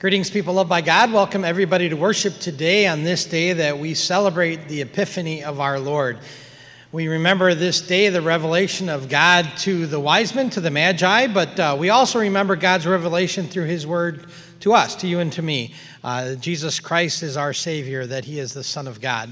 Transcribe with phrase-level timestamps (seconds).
[0.00, 1.12] Greetings, people loved by God.
[1.12, 5.78] Welcome everybody to worship today on this day that we celebrate the Epiphany of our
[5.78, 6.20] Lord.
[6.90, 11.26] We remember this day the revelation of God to the wise men, to the Magi,
[11.26, 14.24] but uh, we also remember God's revelation through His Word
[14.60, 15.74] to us, to you and to me.
[16.02, 19.30] Uh, Jesus Christ is our Savior, that He is the Son of God.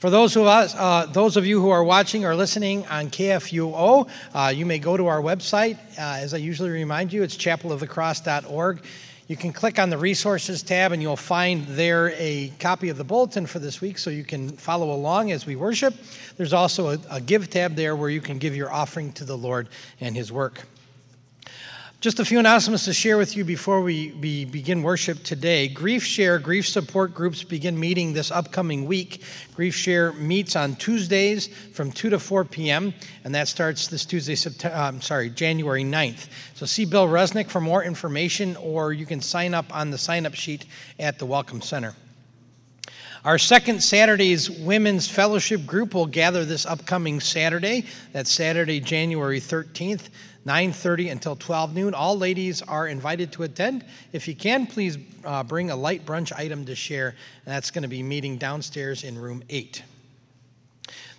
[0.00, 4.06] For those of us, uh, those of you who are watching or listening on KFUO,
[4.34, 5.78] uh, you may go to our website.
[5.98, 8.82] Uh, as I usually remind you, it's chapelofthecross.org.
[9.28, 13.04] You can click on the resources tab and you'll find there a copy of the
[13.04, 15.94] bulletin for this week so you can follow along as we worship.
[16.38, 19.36] There's also a, a give tab there where you can give your offering to the
[19.36, 19.68] Lord
[20.00, 20.66] and His work.
[22.00, 25.66] Just a few announcements to share with you before we, we begin worship today.
[25.66, 29.22] Grief Share, grief support groups begin meeting this upcoming week.
[29.56, 34.36] Grief Share meets on Tuesdays from 2 to 4 p.m., and that starts this Tuesday,
[34.36, 36.28] September, uh, I'm sorry, January 9th.
[36.54, 40.24] So see Bill Resnick for more information, or you can sign up on the sign
[40.24, 40.66] up sheet
[41.00, 41.96] at the Welcome Center.
[43.24, 47.86] Our second Saturday's Women's Fellowship group will gather this upcoming Saturday.
[48.12, 50.10] That's Saturday, January 13th.
[50.48, 51.92] 9.30 until 12 noon.
[51.92, 53.84] All ladies are invited to attend.
[54.14, 57.08] If you can, please uh, bring a light brunch item to share,
[57.44, 59.82] and that's going to be meeting downstairs in room 8.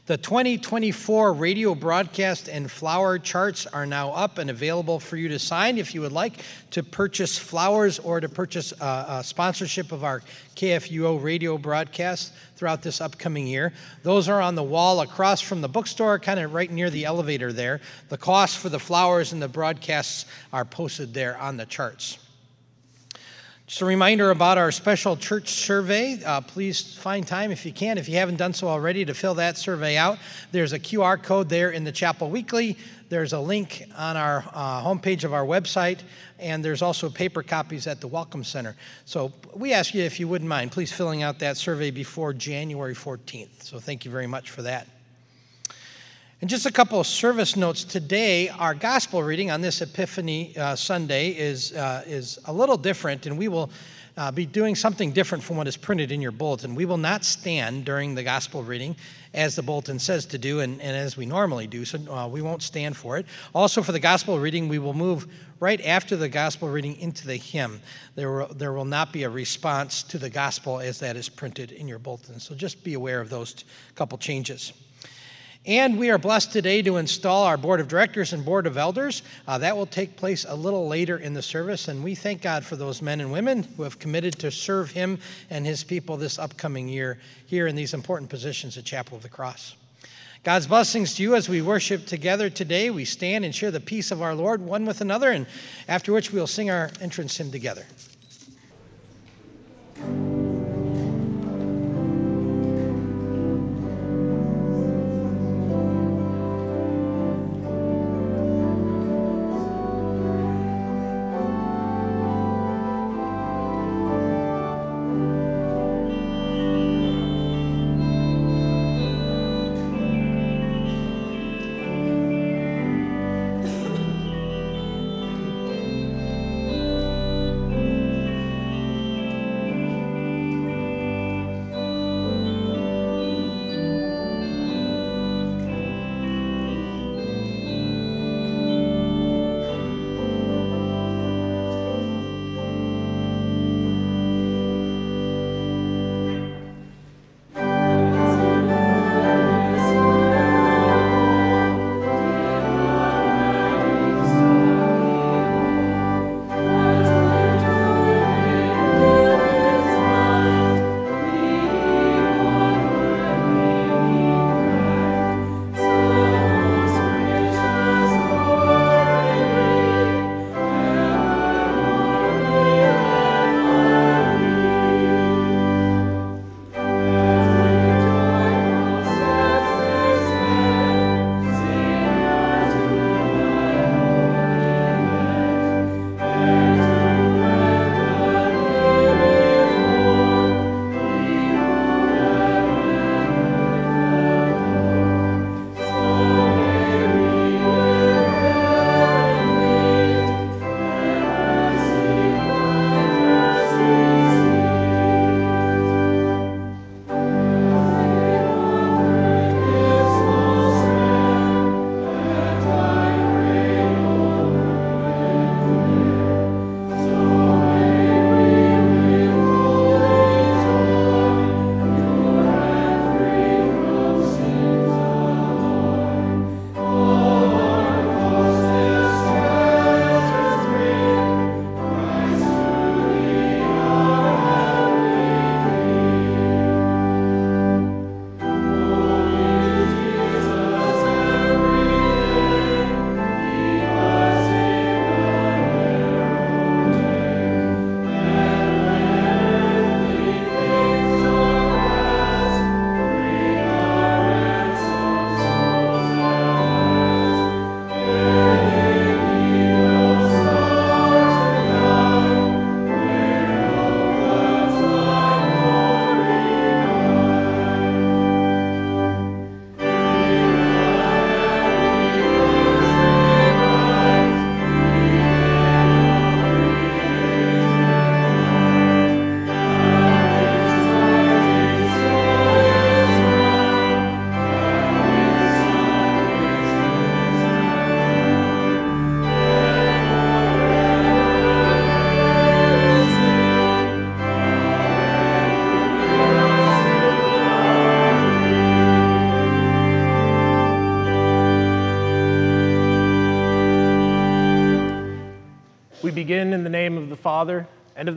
[0.10, 5.38] The 2024 radio broadcast and flower charts are now up and available for you to
[5.38, 6.34] sign if you would like
[6.72, 10.24] to purchase flowers or to purchase a, a sponsorship of our
[10.56, 13.72] KFUO radio broadcast throughout this upcoming year.
[14.02, 17.54] Those are on the wall across from the bookstore, kind of right near the elevator
[17.54, 17.80] there.
[18.08, 22.18] The costs for the flowers and the broadcasts are posted there on the charts.
[23.70, 26.20] Just a reminder about our special church survey.
[26.24, 29.36] Uh, please find time if you can, if you haven't done so already, to fill
[29.36, 30.18] that survey out.
[30.52, 32.76] There's a QR code there in the Chapel Weekly.
[33.10, 36.00] There's a link on our uh, homepage of our website,
[36.40, 38.76] and there's also paper copies at the Welcome Center.
[39.06, 42.96] So we ask you, if you wouldn't mind, please filling out that survey before January
[42.96, 43.62] 14th.
[43.62, 44.88] So thank you very much for that.
[46.42, 48.48] And just a couple of service notes today.
[48.48, 53.38] Our gospel reading on this Epiphany uh, Sunday is, uh, is a little different, and
[53.38, 53.70] we will
[54.16, 56.76] uh, be doing something different from what is printed in your bulletin.
[56.76, 58.96] We will not stand during the gospel reading
[59.34, 62.42] as the bulletin says to do and, and as we normally do, so uh, we
[62.42, 63.26] won't stand for it.
[63.54, 65.28] Also, for the gospel reading, we will move
[65.60, 67.82] right after the gospel reading into the hymn.
[68.16, 71.74] There will, there will not be a response to the gospel as that is printed
[71.74, 74.72] in your bulletin, so just be aware of those couple changes.
[75.66, 79.24] And we are blessed today to install our board of directors and board of elders.
[79.46, 82.64] Uh, that will take place a little later in the service, and we thank God
[82.64, 86.40] for those men and women who have committed to serve Him and His people this
[86.40, 89.76] upcoming year here in these important positions at Chapel of the Cross.
[90.46, 92.90] God's blessings to you as we worship together today.
[92.90, 95.46] We stand and share the peace of our Lord one with another, and
[95.90, 97.86] after which we'll sing our entrance hymn together.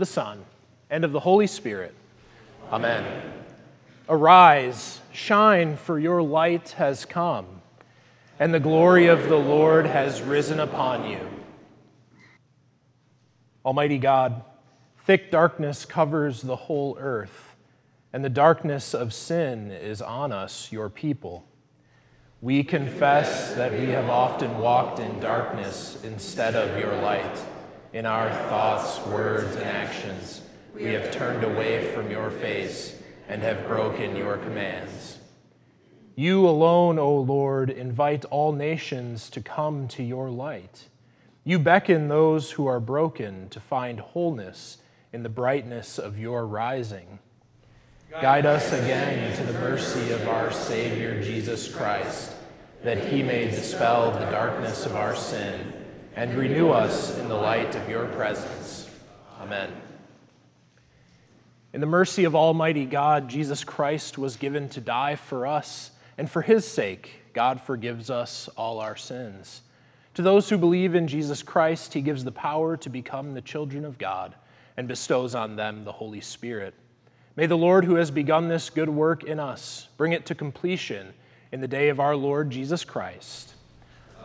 [0.02, 0.44] The Son,
[0.90, 1.94] and of the Holy Spirit.
[2.72, 3.04] Amen.
[4.08, 7.46] Arise, shine, for your light has come,
[8.40, 11.20] and the glory of the Lord has risen upon you.
[13.64, 14.42] Almighty God,
[15.06, 17.54] thick darkness covers the whole earth,
[18.12, 21.46] and the darkness of sin is on us, your people.
[22.40, 27.38] We confess that we have often walked in darkness instead of your light.
[27.92, 30.40] In our thoughts, words, and actions,
[30.74, 32.98] we have turned away from your face
[33.28, 35.18] and have broken your commands.
[36.14, 40.88] You alone, O Lord, invite all nations to come to your light.
[41.44, 44.78] You beckon those who are broken to find wholeness
[45.12, 47.18] in the brightness of your rising.
[48.22, 52.32] Guide us again to the mercy of our Savior Jesus Christ,
[52.84, 55.74] that he may dispel the darkness of our sin
[56.14, 58.88] and renew us in the light of your presence.
[59.40, 59.72] Amen.
[61.72, 66.30] In the mercy of Almighty God, Jesus Christ was given to die for us, and
[66.30, 69.62] for his sake, God forgives us all our sins.
[70.14, 73.86] To those who believe in Jesus Christ, he gives the power to become the children
[73.86, 74.34] of God
[74.76, 76.74] and bestows on them the Holy Spirit.
[77.36, 81.14] May the Lord, who has begun this good work in us, bring it to completion
[81.50, 83.54] in the day of our Lord Jesus Christ.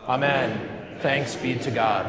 [0.08, 0.98] Amen.
[1.00, 2.06] Thanks be to God.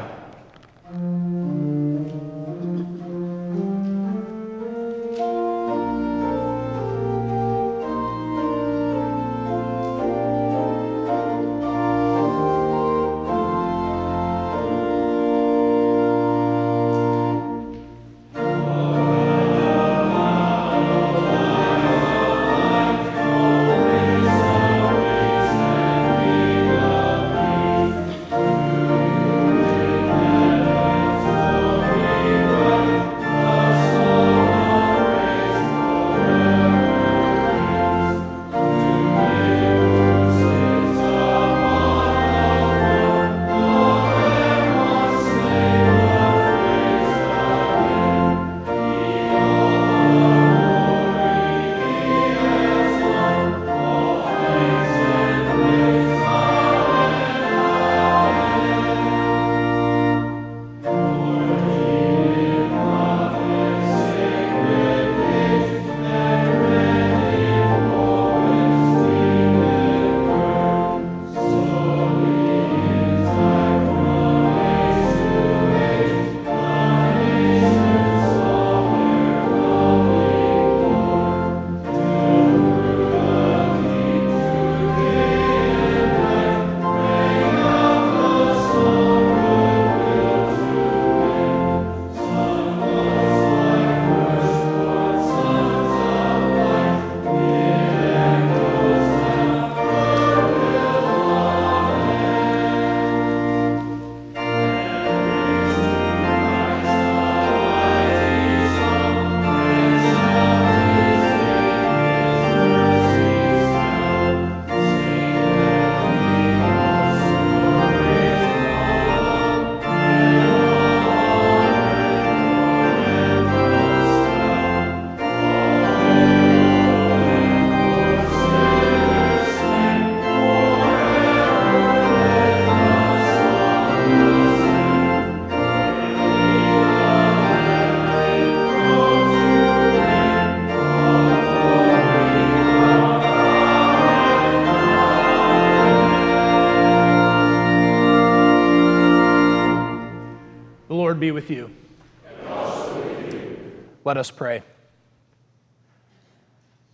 [154.10, 154.64] Let us pray.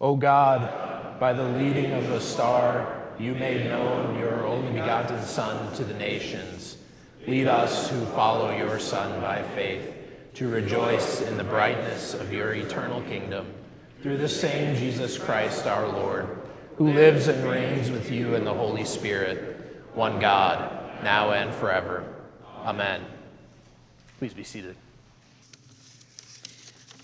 [0.03, 5.75] O God, by the leading of the star, you made known your only begotten Son
[5.77, 6.77] to the nations.
[7.27, 9.95] Lead us who follow your Son by faith
[10.35, 13.47] to rejoice in the brightness of your eternal kingdom
[14.03, 16.29] through the same Jesus Christ our Lord,
[16.77, 20.71] who lives and reigns with you in the Holy Spirit, one God,
[21.03, 22.05] now and forever.
[22.67, 23.07] Amen.
[24.19, 24.77] Please be seated.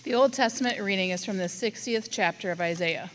[0.05, 3.13] The Old Testament reading is from the 60th chapter of Isaiah.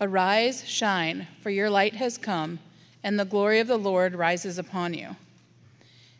[0.00, 2.60] Arise, shine, for your light has come,
[3.04, 5.16] and the glory of the Lord rises upon you.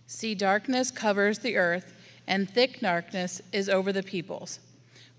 [0.06, 1.94] See, darkness covers the earth,
[2.26, 4.60] and thick darkness is over the peoples.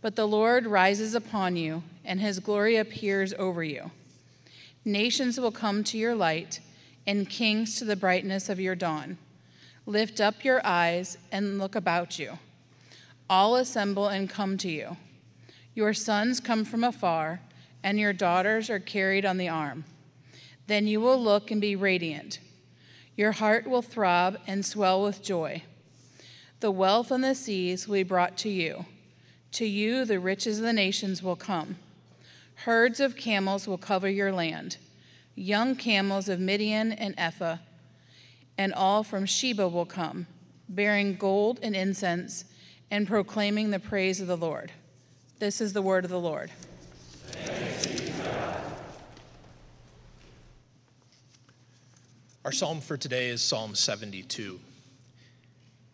[0.04, 3.90] But the Lord rises upon you, and his glory appears over you.
[4.86, 6.60] Nations will come to your light,
[7.08, 9.18] and kings to the brightness of your dawn.
[9.88, 12.38] Lift up your eyes and look about you.
[13.30, 14.98] All assemble and come to you.
[15.76, 17.42] Your sons come from afar,
[17.84, 19.86] and your daughters are carried on the arm.
[20.68, 22.40] Then you will look and be radiant.
[23.16, 25.64] Your heart will throb and swell with joy.
[26.60, 28.86] The wealth on the seas will be brought to you.
[29.54, 31.78] To you, the riches of the nations will come.
[32.66, 34.78] Herds of camels will cover your land,
[35.36, 37.60] young camels of Midian and Ephah
[38.60, 40.28] and all from Sheba will come,
[40.68, 42.44] bearing gold and incense
[42.92, 44.72] and proclaiming the praise of the Lord.
[45.40, 46.52] This is the word of the Lord.
[52.46, 54.60] Our psalm for today is Psalm 72.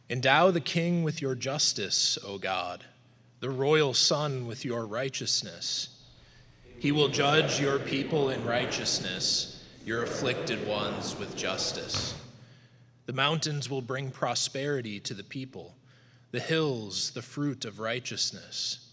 [0.09, 2.85] Endow the king with your justice, O God,
[3.39, 5.89] the royal son with your righteousness.
[6.79, 12.13] He will judge your people in righteousness, your afflicted ones with justice.
[13.07, 15.73] The mountains will bring prosperity to the people,
[16.35, 18.89] the hills, the fruit of righteousness.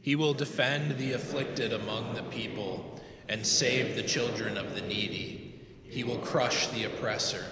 [0.00, 2.98] He will defend the afflicted among the people
[3.28, 5.60] and save the children of the needy.
[5.84, 7.44] He will crush the oppressor.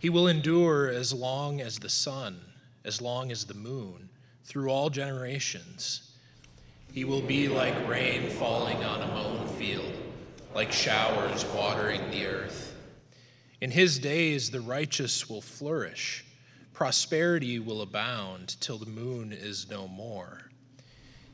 [0.00, 2.40] He will endure as long as the sun,
[2.84, 4.08] as long as the moon,
[4.42, 6.10] through all generations.
[6.92, 9.92] He will be like rain falling on a mown field,
[10.56, 12.74] like showers watering the earth.
[13.60, 16.24] In his days, the righteous will flourish,
[16.78, 20.48] prosperity will abound till the moon is no more.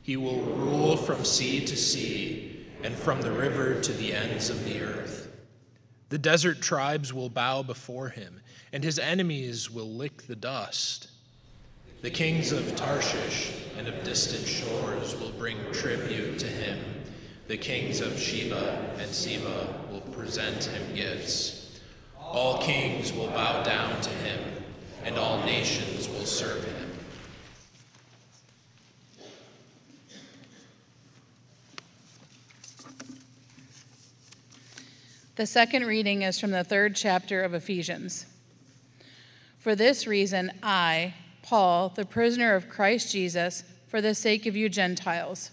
[0.01, 4.65] He will rule from sea to sea and from the river to the ends of
[4.65, 5.31] the earth.
[6.09, 8.41] The desert tribes will bow before him,
[8.73, 11.09] and his enemies will lick the dust.
[12.01, 16.79] The kings of Tarshish and of distant shores will bring tribute to him.
[17.47, 21.79] The kings of Sheba and Seba will present him gifts.
[22.19, 24.54] All kings will bow down to him,
[25.05, 26.75] and all nations will serve him.
[35.35, 38.25] The second reading is from the third chapter of Ephesians.
[39.59, 44.69] For this reason, I, Paul, the prisoner of Christ Jesus, for the sake of you
[44.69, 45.51] Gentiles,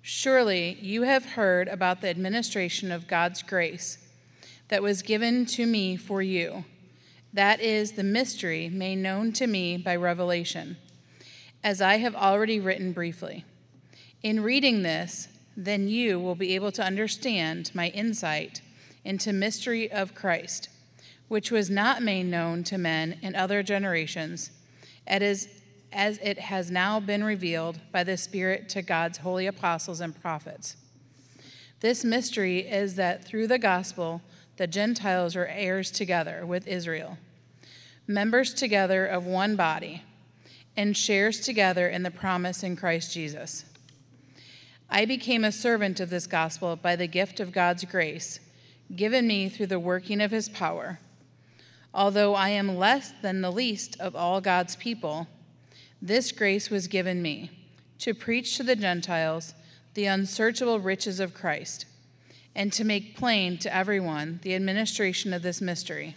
[0.00, 3.98] surely you have heard about the administration of God's grace
[4.68, 6.64] that was given to me for you.
[7.32, 10.76] That is the mystery made known to me by revelation,
[11.62, 13.44] as I have already written briefly.
[14.22, 18.62] In reading this, then you will be able to understand my insight
[19.04, 20.68] into mystery of Christ,
[21.28, 24.50] which was not made known to men in other generations,
[25.06, 25.48] as
[25.92, 30.76] it has now been revealed by the Spirit to God's holy apostles and prophets.
[31.80, 34.20] This mystery is that through the gospel,
[34.56, 37.18] the Gentiles are heirs together with Israel,
[38.06, 40.02] members together of one body,
[40.76, 43.64] and shares together in the promise in Christ Jesus.
[44.88, 48.40] I became a servant of this gospel by the gift of God's grace,
[48.94, 50.98] given me through the working of his power.
[51.94, 55.28] Although I am less than the least of all God's people,
[56.02, 57.50] this grace was given me
[57.98, 59.54] to preach to the Gentiles
[59.94, 61.86] the unsearchable riches of Christ
[62.54, 66.16] and to make plain to everyone the administration of this mystery,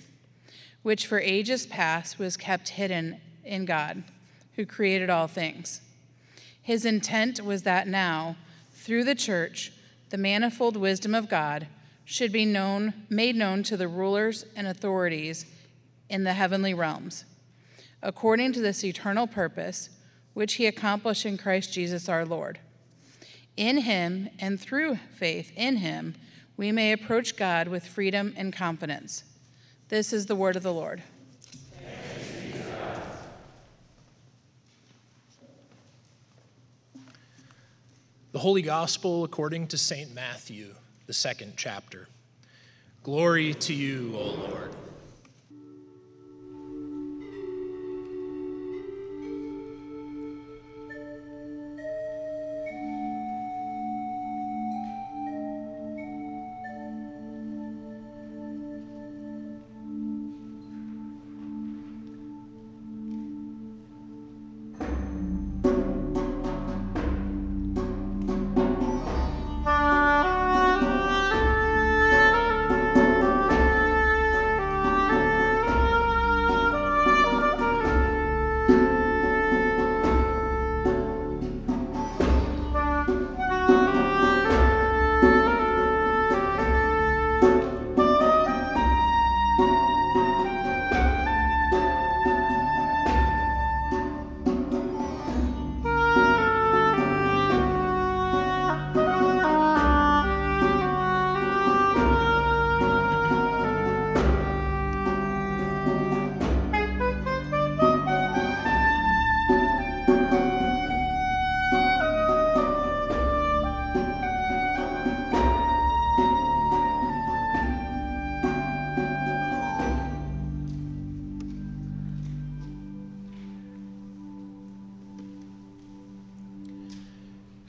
[0.82, 4.04] which for ages past was kept hidden in God,
[4.56, 5.82] who created all things.
[6.62, 8.36] His intent was that now,
[8.72, 9.74] through the church,
[10.10, 11.68] the manifold wisdom of God
[12.06, 15.46] should be known, made known to the rulers and authorities
[16.10, 17.26] in the heavenly realms,
[18.02, 19.90] according to this eternal purpose
[20.34, 22.60] which he accomplished in Christ Jesus our Lord
[23.58, 26.16] in him and through faith in him,
[26.58, 29.24] we may approach God with freedom and confidence.
[29.90, 31.04] This is the word of the Lord.
[38.32, 40.12] The Holy Gospel according to St.
[40.12, 40.74] Matthew,
[41.06, 42.08] the second chapter.
[43.04, 44.76] Glory to you, O Lord.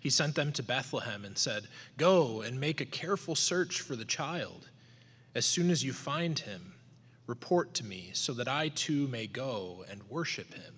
[0.00, 1.64] He sent them to Bethlehem and said,
[1.96, 4.68] Go and make a careful search for the child.
[5.34, 6.74] As soon as you find him,
[7.26, 10.74] report to me so that I too may go and worship him.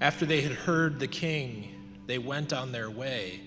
[0.00, 3.40] After they had heard the king, they went on their way,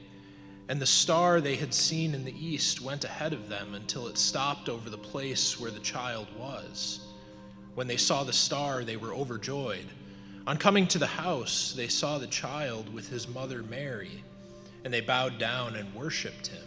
[0.69, 4.17] and the star they had seen in the east went ahead of them until it
[4.17, 7.01] stopped over the place where the child was.
[7.75, 9.85] When they saw the star, they were overjoyed.
[10.47, 14.23] On coming to the house, they saw the child with his mother Mary,
[14.85, 16.63] and they bowed down and worshiped him.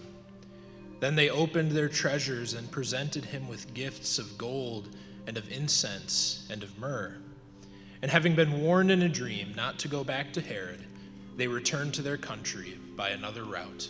[1.01, 4.95] Then they opened their treasures and presented him with gifts of gold
[5.27, 7.17] and of incense and of myrrh.
[8.03, 10.85] And having been warned in a dream not to go back to Herod,
[11.39, 13.89] they returned to their country by another route.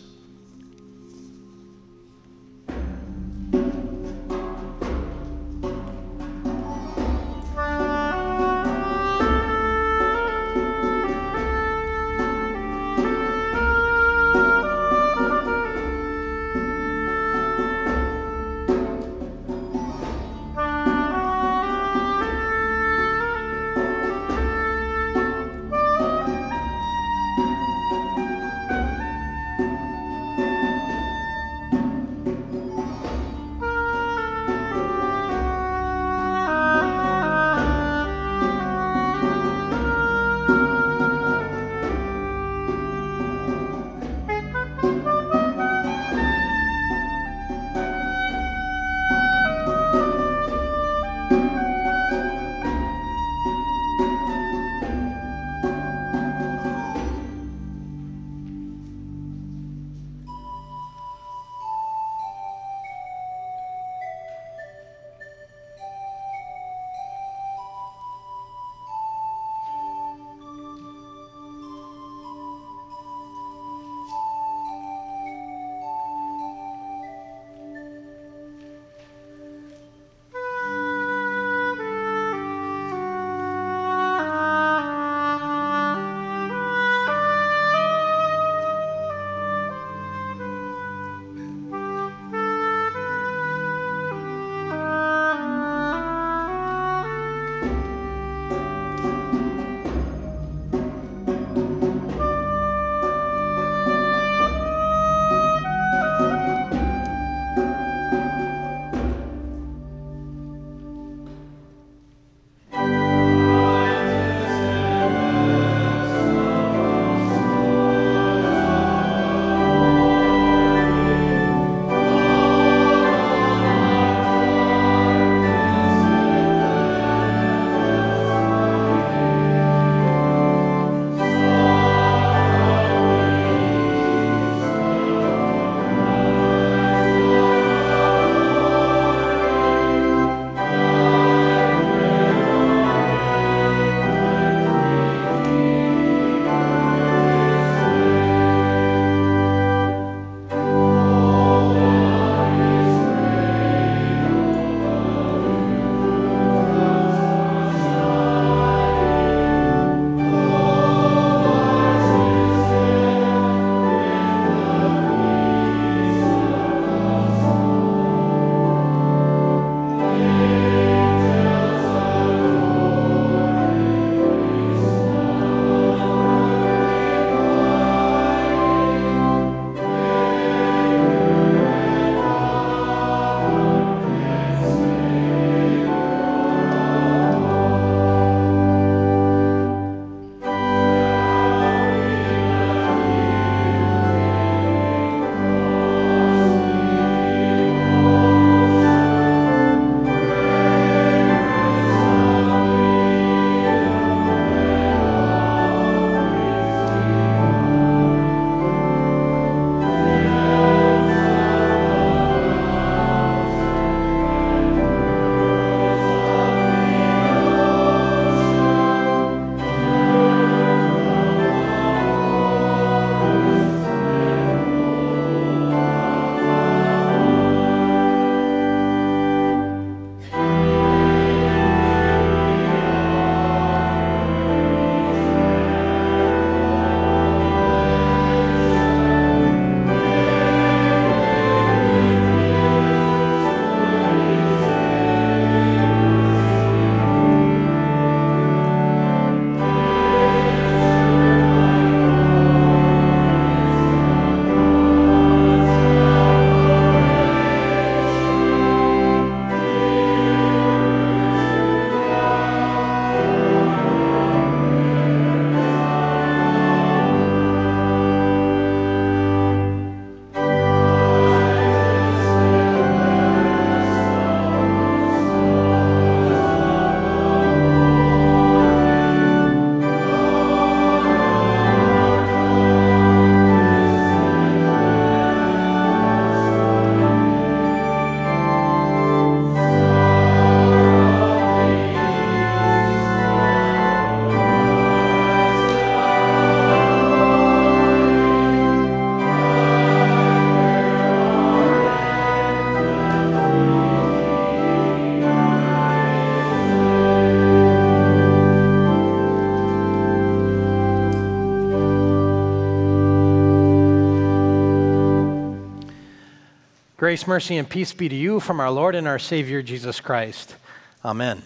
[317.01, 320.55] Grace, mercy, and peace be to you from our Lord and our Savior, Jesus Christ.
[321.03, 321.41] Amen.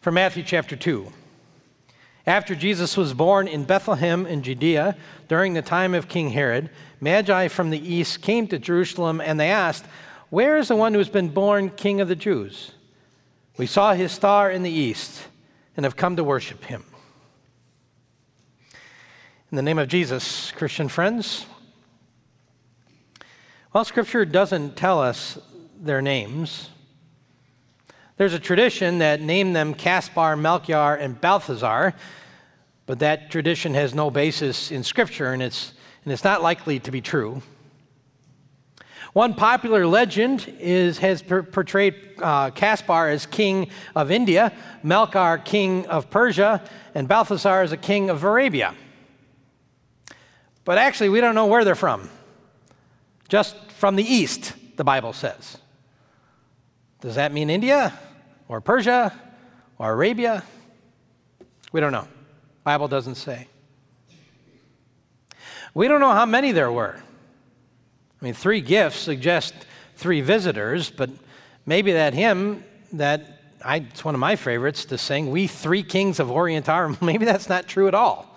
[0.00, 1.12] From Matthew chapter 2.
[2.24, 7.48] After Jesus was born in Bethlehem in Judea during the time of King Herod, Magi
[7.48, 9.86] from the east came to Jerusalem and they asked,
[10.30, 12.70] Where is the one who has been born King of the Jews?
[13.56, 15.26] We saw his star in the east
[15.76, 16.84] and have come to worship him.
[19.50, 21.44] In the name of Jesus, Christian friends,
[23.72, 25.38] well, Scripture doesn't tell us
[25.80, 26.68] their names.
[28.18, 31.94] There's a tradition that named them Caspar, Melchior, and Balthazar,
[32.84, 35.72] but that tradition has no basis in Scripture, and it's,
[36.04, 37.40] and it's not likely to be true.
[39.14, 45.86] One popular legend is, has per- portrayed uh, Caspar as king of India, Melchior king
[45.86, 46.62] of Persia,
[46.94, 48.74] and Balthazar as a king of Arabia.
[50.66, 52.10] But actually, we don't know where they're from
[53.32, 55.56] just from the east, the Bible says.
[57.00, 57.98] Does that mean India
[58.46, 59.10] or Persia
[59.78, 60.44] or Arabia?
[61.72, 62.06] We don't know.
[62.62, 63.48] Bible doesn't say.
[65.72, 66.94] We don't know how many there were.
[68.20, 69.54] I mean, three gifts suggest
[69.96, 71.08] three visitors, but
[71.64, 76.20] maybe that hymn that I, it's one of my favorites to sing, We Three Kings
[76.20, 78.36] of Orient are, maybe that's not true at all.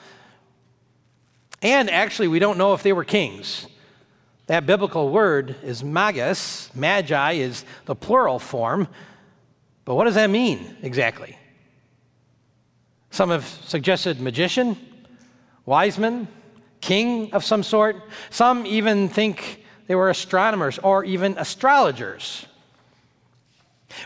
[1.62, 3.68] And actually, we don't know if they were kings.
[4.48, 6.70] That biblical word is magus.
[6.76, 8.88] Magi is the plural form.
[9.86, 11.38] But what does that mean exactly?
[13.10, 14.78] Some have suggested magician,
[15.66, 16.28] wise man,
[16.82, 17.96] king of some sort.
[18.30, 22.46] Some even think they were astronomers or even astrologers.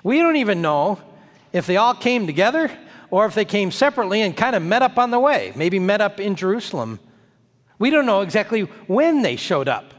[0.04, 1.00] We don't even know
[1.52, 2.72] if they all came together
[3.10, 6.02] or if they came separately and kind of met up on the way, maybe met
[6.02, 7.00] up in Jerusalem.
[7.80, 9.94] We don't know exactly when they showed up.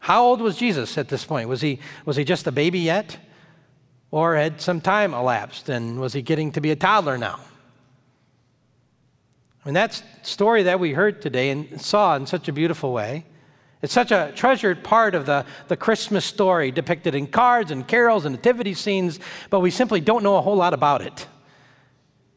[0.00, 1.48] How old was Jesus at this point?
[1.48, 3.18] Was he, was he just a baby yet?
[4.10, 7.38] Or had some time elapsed and was he getting to be a toddler now?
[9.62, 13.26] I mean, that story that we heard today and saw in such a beautiful way.
[13.82, 18.24] It's such a treasured part of the, the Christmas story depicted in cards and carols
[18.24, 21.26] and nativity scenes, but we simply don't know a whole lot about it.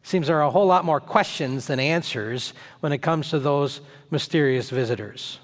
[0.03, 3.79] Seems there are a whole lot more questions than answers when it comes to those
[4.11, 5.39] mysterious visitors.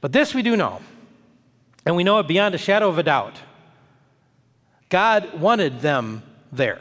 [0.00, 0.80] But this we do know,
[1.84, 3.36] and we know it beyond a shadow of a doubt.
[4.88, 6.22] God wanted them
[6.52, 6.80] there.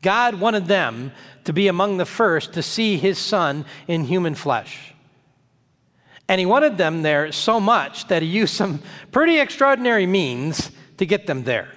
[0.00, 1.12] God wanted them
[1.44, 4.94] to be among the first to see his son in human flesh.
[6.28, 8.80] And he wanted them there so much that he used some
[9.10, 11.68] pretty extraordinary means to get them there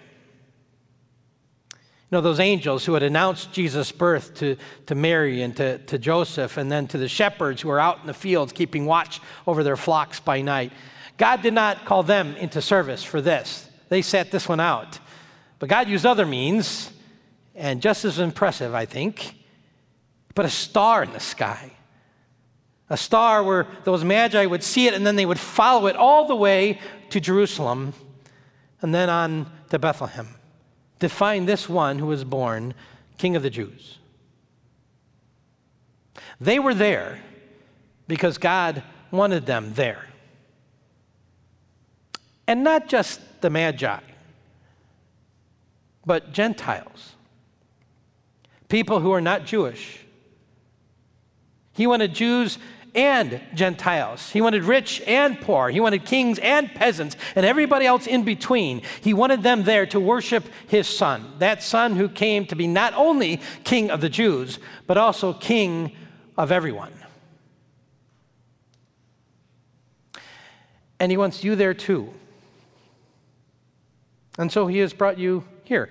[2.18, 6.58] know, those angels who had announced Jesus' birth to, to Mary and to, to Joseph,
[6.58, 9.78] and then to the shepherds who were out in the fields keeping watch over their
[9.78, 10.74] flocks by night.
[11.18, 15.00] God did not call them into service for this, they set this one out.
[15.60, 16.92] But God used other means,
[17.56, 19.36] and just as impressive, I think,
[20.36, 21.72] put a star in the sky.
[22.90, 26.28] A star where those magi would see it and then they would follow it all
[26.28, 26.80] the way
[27.12, 27.94] to Jerusalem
[28.82, 30.36] and then on to Bethlehem
[31.02, 32.74] to find this one who was born
[33.18, 33.98] King of the Jews.
[36.40, 37.20] They were there
[38.08, 40.08] because God wanted them there.
[42.48, 44.00] And not just the Magi,
[46.06, 47.16] but Gentiles,
[48.70, 50.00] people who are not Jewish.
[51.74, 52.60] He wanted Jews
[52.94, 54.30] and Gentiles.
[54.32, 55.70] He wanted rich and poor.
[55.70, 58.82] He wanted kings and peasants and everybody else in between.
[59.02, 62.94] He wanted them there to worship his son, that son who came to be not
[62.96, 65.96] only king of the Jews, but also king
[66.38, 66.94] of everyone.
[71.00, 72.14] And he wants you there too.
[74.38, 75.90] And so he has brought you here.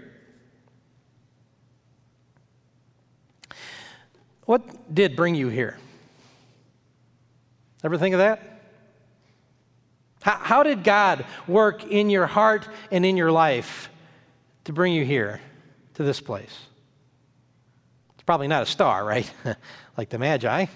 [4.44, 5.78] What did bring you here?
[7.82, 8.60] Ever think of that?
[10.22, 13.88] How, how did God work in your heart and in your life
[14.64, 15.40] to bring you here
[15.94, 16.56] to this place?
[18.14, 19.30] It's probably not a star, right?
[19.96, 20.66] like the Magi.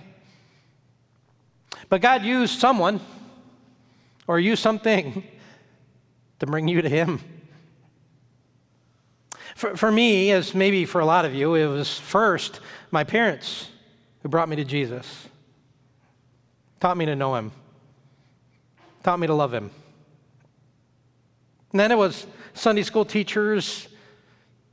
[1.89, 3.01] But God used someone
[4.27, 5.23] or used something
[6.39, 7.21] to bring you to Him.
[9.57, 13.69] For, for me, as maybe for a lot of you, it was first my parents
[14.23, 15.29] who brought me to Jesus
[16.85, 17.51] taught me to know him,
[19.03, 19.71] taught me to love him.
[21.73, 23.89] And then it was Sunday school teachers,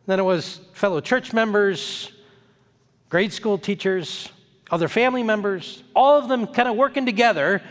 [0.07, 2.11] then it was fellow church members,
[3.07, 4.27] grade school teachers,
[4.69, 7.61] other family members, all of them kind of working together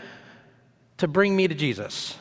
[0.97, 2.17] to bring me to Jesus.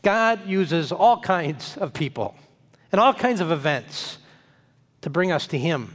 [0.00, 2.34] God uses all kinds of people
[2.90, 4.16] and all kinds of events
[5.02, 5.94] to bring us to Him.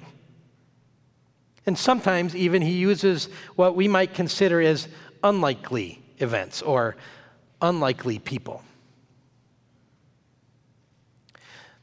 [1.65, 4.87] And sometimes even He uses what we might consider as
[5.23, 6.95] unlikely events or
[7.61, 8.63] unlikely people.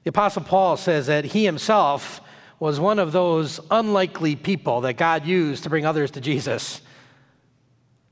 [0.09, 2.23] The Apostle Paul says that he himself
[2.59, 6.81] was one of those unlikely people that God used to bring others to Jesus.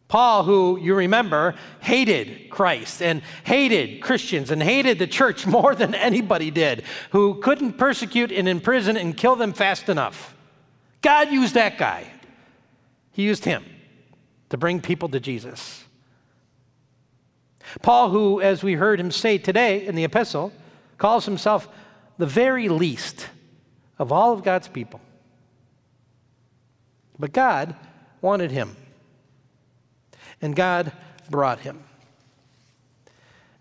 [0.09, 5.95] Paul, who you remember, hated Christ and hated Christians and hated the church more than
[5.95, 10.36] anybody did, who couldn't persecute and imprison and kill them fast enough.
[11.07, 12.05] God used that guy.
[13.13, 13.65] He used him
[14.49, 15.85] to bring people to Jesus.
[17.81, 20.53] Paul, who, as we heard him say today in the epistle,
[20.99, 21.69] calls himself
[22.19, 23.29] the very least
[24.01, 25.01] of all of God's people.
[27.21, 27.77] But God
[28.21, 28.75] wanted him.
[30.43, 30.91] And God
[31.31, 31.85] brought him.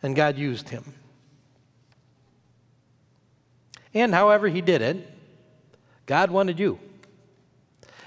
[0.01, 0.95] And God used him.
[3.93, 5.07] And however he did it,
[6.07, 6.79] God wanted you.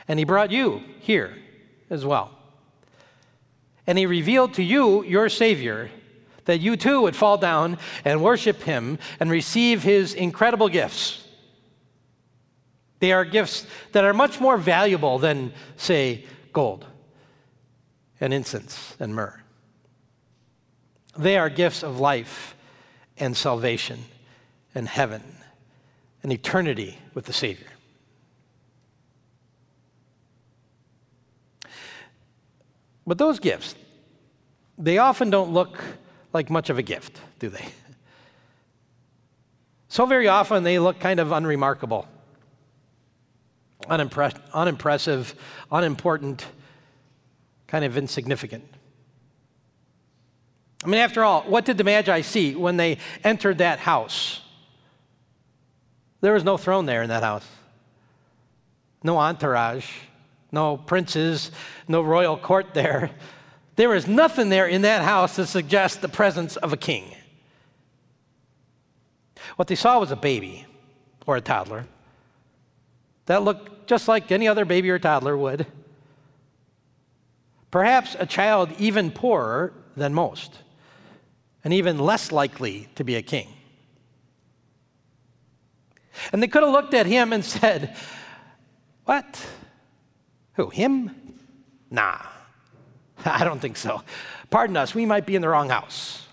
[0.08, 1.36] And he brought you here
[1.90, 2.30] as well.
[3.86, 5.90] And he revealed to you your Savior
[6.46, 11.24] that you too would fall down and worship him and receive his incredible gifts.
[13.00, 16.86] They are gifts that are much more valuable than, say, gold
[18.20, 19.40] and incense and myrrh.
[21.16, 22.56] They are gifts of life
[23.18, 24.04] and salvation
[24.74, 25.22] and heaven
[26.22, 27.68] and eternity with the Savior.
[33.08, 33.74] But those gifts,
[34.76, 35.82] they often don't look
[36.34, 37.66] like much of a gift, do they?
[39.90, 42.06] So very often they look kind of unremarkable,
[43.84, 45.34] unimpre- unimpressive,
[45.72, 46.44] unimportant,
[47.68, 48.64] kind of insignificant.
[50.84, 54.42] I mean, after all, what did the Magi see when they entered that house?
[56.20, 57.48] There was no throne there in that house,
[59.02, 59.88] no entourage,
[60.50, 61.50] no princes,
[61.86, 63.10] no royal court there.
[63.76, 67.14] There was nothing there in that house to suggest the presence of a king.
[69.56, 70.66] What they saw was a baby
[71.26, 71.86] or a toddler
[73.26, 75.66] that looked just like any other baby or toddler would.
[77.70, 80.58] Perhaps a child even poorer than most,
[81.62, 83.48] and even less likely to be a king.
[86.32, 87.96] And they could have looked at him and said,
[89.04, 89.46] What?
[90.58, 91.38] Who, him?
[91.88, 92.18] Nah,
[93.24, 94.02] I don't think so.
[94.50, 96.26] Pardon us, we might be in the wrong house.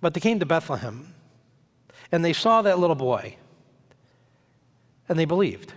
[0.00, 1.14] But they came to Bethlehem
[2.12, 3.36] and they saw that little boy
[5.08, 5.72] and they believed.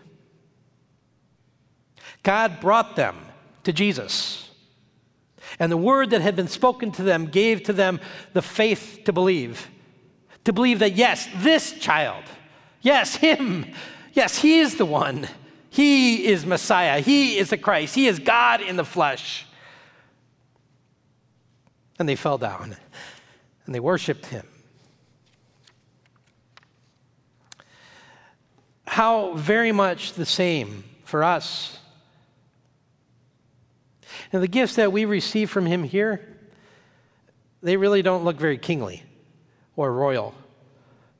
[2.23, 3.15] God brought them
[3.63, 4.49] to Jesus.
[5.59, 8.01] And the word that had been spoken to them gave to them
[8.33, 9.69] the faith to believe.
[10.43, 12.25] To believe that, yes, this child,
[12.81, 13.65] yes, him,
[14.13, 15.27] yes, he is the one.
[15.69, 16.99] He is Messiah.
[16.99, 17.95] He is the Christ.
[17.95, 19.45] He is God in the flesh.
[21.97, 22.75] And they fell down
[23.65, 24.45] and they worshiped him.
[28.85, 31.79] How very much the same for us
[34.33, 36.27] and the gifts that we receive from him here,
[37.63, 39.03] they really don't look very kingly
[39.77, 40.33] or royal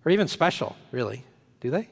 [0.04, 1.24] or even special, really,
[1.62, 1.88] do they?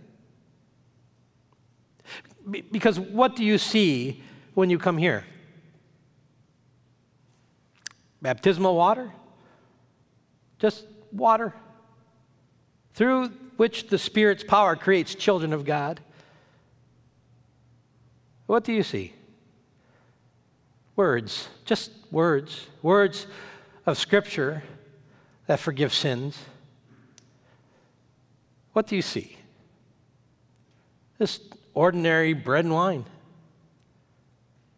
[2.49, 5.25] Because what do you see when you come here?
[8.21, 9.11] Baptismal water?
[10.57, 11.53] Just water
[12.93, 16.01] through which the Spirit's power creates children of God.
[18.45, 19.13] What do you see?
[20.95, 23.27] Words, just words, words
[23.85, 24.63] of Scripture
[25.47, 26.37] that forgive sins.
[28.73, 29.37] What do you see?
[31.17, 33.05] Just ordinary bread and wine.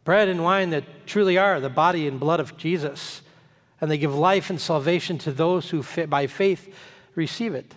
[0.03, 3.21] Bread and wine that truly are the body and blood of Jesus,
[3.79, 6.73] and they give life and salvation to those who, by faith,
[7.15, 7.73] receive it.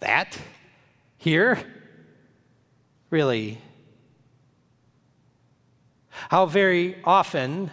[0.00, 0.38] That
[1.18, 1.58] here,
[3.10, 3.60] really
[6.28, 7.70] how very often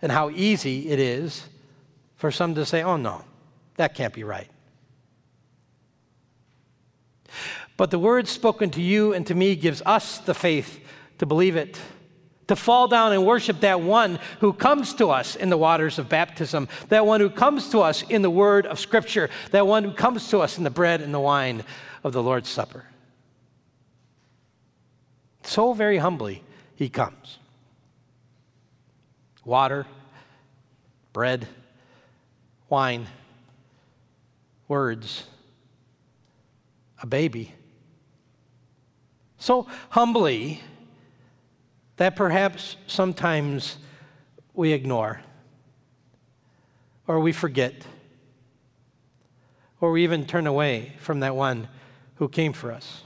[0.00, 1.44] and how easy it is
[2.16, 3.24] for some to say, oh no,
[3.76, 4.50] that can't be right.
[7.76, 10.80] But the word spoken to you and to me gives us the faith
[11.18, 11.80] to believe it,
[12.46, 16.08] to fall down and worship that one who comes to us in the waters of
[16.08, 19.92] baptism, that one who comes to us in the word of Scripture, that one who
[19.92, 21.64] comes to us in the bread and the wine
[22.04, 22.84] of the Lord's Supper.
[25.42, 26.42] So very humbly,
[26.76, 27.38] he comes.
[29.44, 29.86] Water,
[31.12, 31.46] bread,
[32.68, 33.06] wine,
[34.68, 35.24] words,
[37.02, 37.52] a baby.
[39.44, 40.62] So humbly
[41.96, 43.76] that perhaps sometimes
[44.54, 45.20] we ignore,
[47.06, 47.74] or we forget,
[49.82, 51.68] or we even turn away from that one
[52.14, 53.02] who came for us.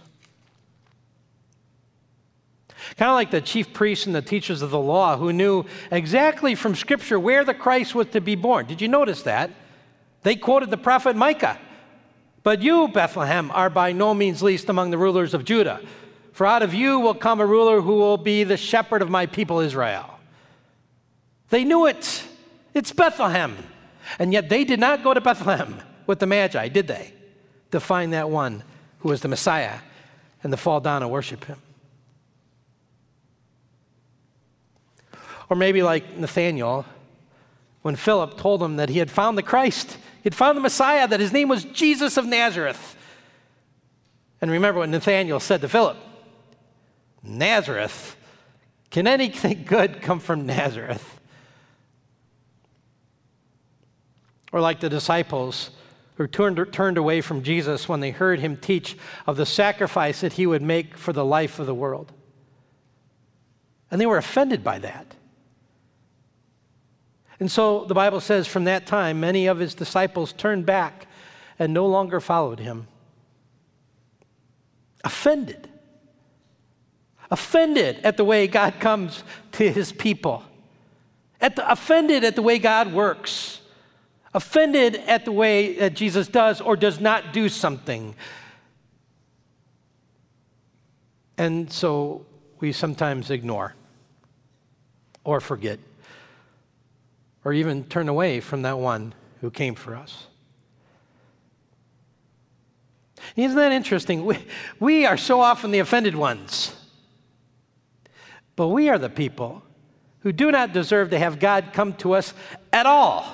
[2.96, 6.54] Kind of like the chief priests and the teachers of the law who knew exactly
[6.54, 8.66] from Scripture where the Christ was to be born.
[8.66, 9.50] Did you notice that?
[10.22, 11.58] They quoted the prophet Micah.
[12.44, 15.80] But you, Bethlehem, are by no means least among the rulers of Judah.
[16.32, 19.26] For out of you will come a ruler who will be the shepherd of my
[19.26, 20.18] people Israel.
[21.50, 22.24] They knew it.
[22.74, 23.56] It's Bethlehem.
[24.18, 27.12] And yet they did not go to Bethlehem with the Magi, did they?
[27.72, 28.62] To find that one
[29.00, 29.78] who was the Messiah
[30.42, 31.58] and to fall down and worship him.
[35.50, 36.84] Or maybe like Nathaniel,
[37.82, 41.08] when Philip told him that he had found the Christ, he had found the Messiah,
[41.08, 42.96] that his name was Jesus of Nazareth.
[44.40, 45.96] And remember what Nathaniel said to Philip
[47.28, 48.16] Nazareth?
[48.90, 51.20] Can anything good come from Nazareth?
[54.52, 55.70] Or like the disciples
[56.16, 60.32] who turned, turned away from Jesus when they heard him teach of the sacrifice that
[60.32, 62.12] he would make for the life of the world.
[63.90, 65.14] And they were offended by that.
[67.40, 71.06] And so the Bible says from that time, many of his disciples turned back
[71.58, 72.88] and no longer followed him.
[75.04, 75.68] Offended.
[77.30, 79.22] Offended at the way God comes
[79.52, 80.44] to his people.
[81.40, 83.60] At the, offended at the way God works.
[84.34, 88.14] Offended at the way that Jesus does or does not do something.
[91.36, 92.26] And so
[92.60, 93.74] we sometimes ignore
[95.24, 95.78] or forget
[97.44, 100.26] or even turn away from that one who came for us.
[103.36, 104.24] Isn't that interesting?
[104.24, 104.38] We,
[104.80, 106.74] we are so often the offended ones.
[108.58, 109.62] But we are the people
[110.22, 112.34] who do not deserve to have God come to us
[112.72, 113.24] at all.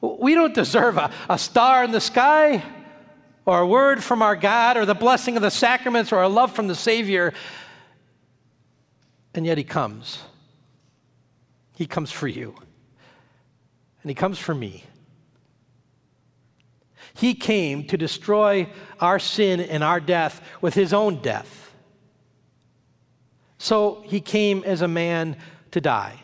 [0.00, 2.60] We don't deserve a, a star in the sky
[3.46, 6.50] or a word from our God or the blessing of the sacraments or a love
[6.50, 7.32] from the Savior.
[9.34, 10.18] And yet He comes.
[11.76, 12.56] He comes for you
[14.02, 14.82] and he comes for me.
[17.14, 21.59] He came to destroy our sin and our death with his own death.
[23.62, 25.36] So he came as a man
[25.72, 26.22] to die,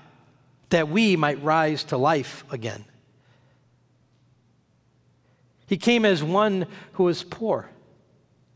[0.71, 2.83] that we might rise to life again.
[5.67, 7.69] He came as one who was poor,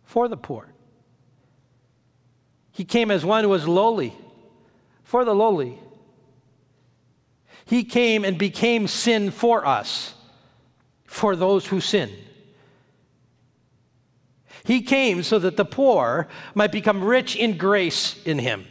[0.04, 0.66] for the poor.
[2.72, 4.16] He came as one who was lowly,
[5.04, 5.78] for the lowly.
[7.66, 10.14] He came and became sin for us,
[11.04, 12.10] for those who sin.
[14.64, 18.66] He came so that the poor might become rich in grace in him.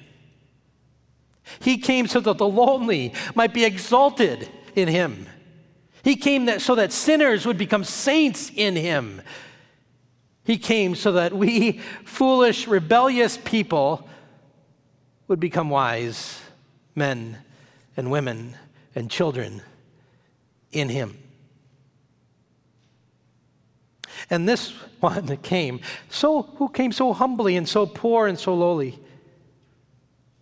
[1.61, 5.27] He came so that the lonely might be exalted in him.
[6.03, 9.21] He came that, so that sinners would become saints in him.
[10.43, 11.73] He came so that we,
[12.05, 14.07] foolish, rebellious people,
[15.27, 16.39] would become wise
[16.95, 17.37] men
[17.95, 18.55] and women
[18.95, 19.61] and children
[20.71, 21.17] in him.
[24.29, 28.53] And this one that came, so who came so humbly and so poor and so
[28.53, 28.99] lowly,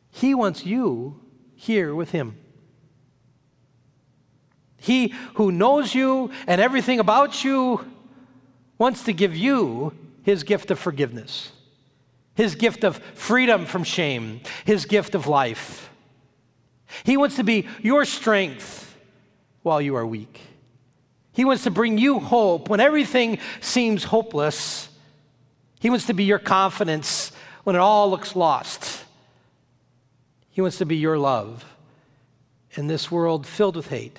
[0.09, 1.19] he wants you
[1.55, 2.37] here with him.
[4.77, 7.85] He who knows you and everything about you
[8.77, 11.51] wants to give you his gift of forgiveness,
[12.35, 15.89] his gift of freedom from shame, his gift of life.
[17.03, 18.95] He wants to be your strength
[19.61, 20.41] while you are weak.
[21.37, 24.89] He wants to bring you hope when everything seems hopeless.
[25.79, 27.31] He wants to be your confidence
[27.63, 29.03] when it all looks lost.
[30.49, 31.63] He wants to be your love
[32.71, 34.17] in this world filled with hate.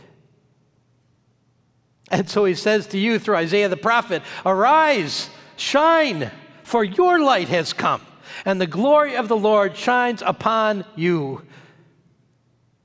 [2.08, 6.30] And so he says to you through Isaiah the prophet Arise, shine,
[6.62, 8.02] for your light has come,
[8.44, 11.42] and the glory of the Lord shines upon you.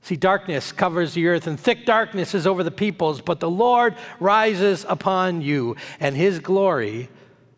[0.04, 3.96] See, darkness covers the earth, and thick darkness is over the peoples, but the Lord
[4.20, 7.08] rises upon you, and his glory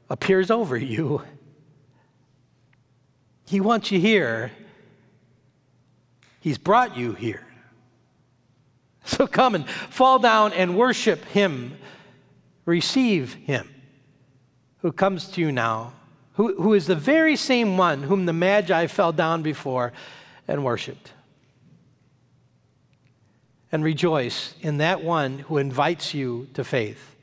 [0.09, 1.23] appears over you.
[3.49, 4.53] He wants you here.
[6.39, 7.45] He's brought you here.
[9.05, 11.77] So come and fall down and worship him.
[12.65, 13.75] Receive him
[14.83, 15.95] who comes to you now,
[16.35, 19.93] who, who is the very same one whom the Magi fell down before
[20.47, 21.13] and worshiped.
[23.73, 27.17] And rejoice in that one who invites you to faith,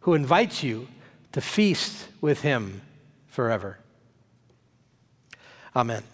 [0.00, 0.88] who invites you
[1.32, 2.82] to feast with him
[3.26, 3.78] forever.
[5.74, 6.04] Amen.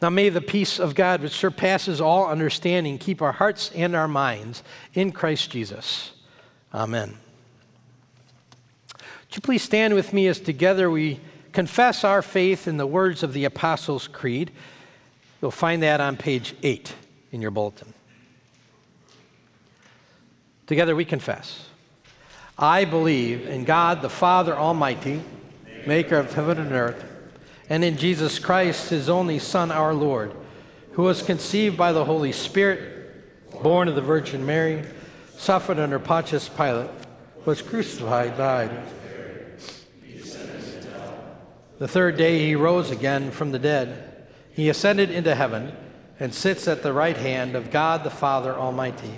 [0.00, 4.08] Now may the peace of God, which surpasses all understanding, keep our hearts and our
[4.08, 4.62] minds
[4.94, 6.12] in Christ Jesus.
[6.72, 7.16] Amen.
[8.94, 11.20] Would you please stand with me as together we
[11.52, 14.50] confess our faith in the words of the Apostles' Creed?
[15.40, 16.94] You'll find that on page 8
[17.32, 17.94] in your bulletin.
[20.66, 21.66] Together we confess.
[22.58, 25.22] I believe in God the Father Almighty,
[25.86, 27.04] maker of heaven and earth,
[27.70, 30.32] and in Jesus Christ, his only Son, our Lord,
[30.92, 34.84] who was conceived by the Holy Spirit, born of the Virgin Mary,
[35.38, 36.90] suffered under Pontius Pilate,
[37.46, 38.70] was crucified, died.
[41.78, 44.09] The third day he rose again from the dead.
[44.60, 45.72] He ascended into heaven
[46.18, 49.14] and sits at the right hand of God the Father Almighty.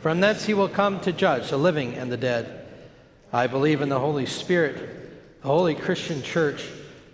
[0.00, 2.66] From thence he will come to judge the living and the dead.
[3.32, 6.68] I believe in the Holy Spirit, the holy Christian church,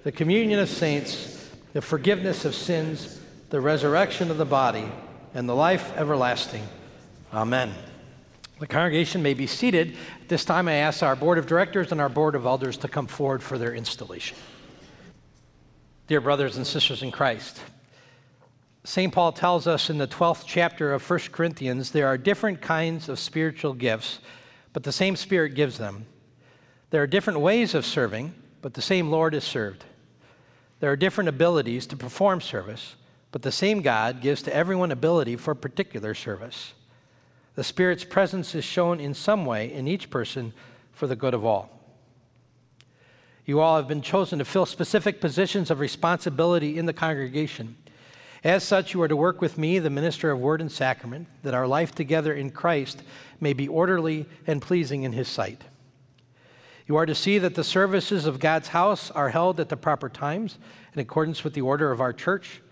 [0.04, 4.90] the communion of saints, the forgiveness of sins, the resurrection of the body,
[5.34, 6.66] and the life everlasting.
[7.30, 7.74] Amen.
[8.58, 9.98] The congregation may be seated.
[10.22, 12.88] At this time, I ask our board of directors and our board of elders to
[12.88, 14.38] come forward for their installation.
[16.10, 17.60] Dear brothers and sisters in Christ,
[18.82, 19.12] St.
[19.12, 23.20] Paul tells us in the 12th chapter of 1 Corinthians there are different kinds of
[23.20, 24.18] spiritual gifts
[24.72, 26.06] but the same Spirit gives them.
[26.90, 29.84] There are different ways of serving, but the same Lord is served.
[30.80, 32.96] There are different abilities to perform service,
[33.30, 36.72] but the same God gives to everyone ability for particular service.
[37.54, 40.54] The Spirit's presence is shown in some way in each person
[40.92, 41.79] for the good of all.
[43.50, 47.76] You all have been chosen to fill specific positions of responsibility in the congregation.
[48.44, 51.52] As such, you are to work with me, the minister of word and sacrament, that
[51.52, 53.02] our life together in Christ
[53.40, 55.64] may be orderly and pleasing in his sight.
[56.86, 60.08] You are to see that the services of God's house are held at the proper
[60.08, 60.56] times
[60.94, 62.62] in accordance with the order of our church,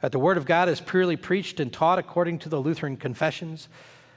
[0.00, 3.68] that the word of God is purely preached and taught according to the Lutheran confessions,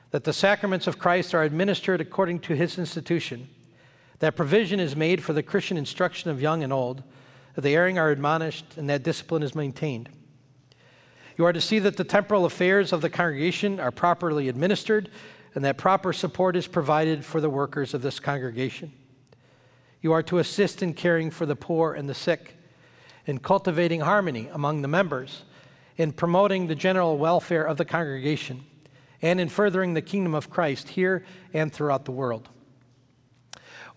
[0.10, 3.50] that the sacraments of Christ are administered according to his institution,
[4.20, 7.04] that provision is made for the Christian instruction of young and old,
[7.56, 10.10] that the erring are admonished, and that discipline is maintained.
[11.38, 15.10] You are to see that the temporal affairs of the congregation are properly administered
[15.54, 18.92] and that proper support is provided for the workers of this congregation.
[20.02, 22.56] You are to assist in caring for the poor and the sick,
[23.26, 25.46] in cultivating harmony among the members,
[25.96, 28.66] in promoting the general welfare of the congregation,
[29.22, 32.50] and in furthering the kingdom of Christ here and throughout the world.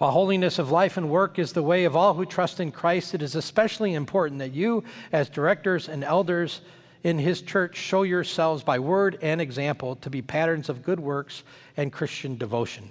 [0.01, 3.13] While holiness of life and work is the way of all who trust in Christ,
[3.15, 4.83] it is especially important that you,
[5.13, 6.63] as directors and elders,
[7.05, 11.43] in his church show yourselves by word and example to be patterns of good works
[11.77, 12.91] and Christian devotion.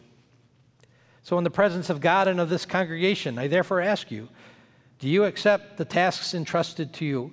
[1.23, 4.29] So, in the presence of God and of this congregation, I therefore ask you
[4.99, 7.31] do you accept the tasks entrusted to you?